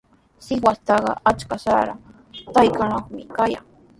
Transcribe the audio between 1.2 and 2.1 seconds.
achka sara